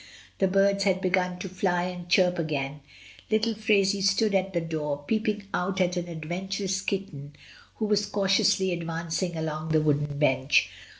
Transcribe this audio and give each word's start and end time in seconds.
The 0.39 0.47
birds 0.47 0.85
had 0.85 0.99
begun 0.99 1.37
to 1.37 1.47
fly 1.47 1.83
and 1.83 2.09
chirp 2.09 2.39
again; 2.39 2.79
little 3.29 3.53
Phraisie 3.53 4.01
stood 4.01 4.33
at 4.33 4.51
the 4.51 4.59
door 4.59 5.03
peeping 5.05 5.43
out 5.53 5.79
at 5.79 5.95
an 5.95 6.07
adventurous 6.07 6.81
kitten 6.81 7.35
which 7.77 7.87
was 7.87 8.05
cautiously 8.07 8.71
advancing 8.73 9.37
along 9.37 9.69
the 9.69 9.81
wooden 9.81 10.17
bench. 10.17 10.71